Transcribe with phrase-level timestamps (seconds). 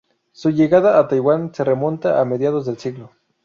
[0.31, 3.11] Su llegada a Taiwán se remonta a mediados del siglo.